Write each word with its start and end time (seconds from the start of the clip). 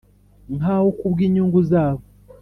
nkaho 0.55 0.87
kubwinyungu 0.99 1.59
zabo, 1.69 2.03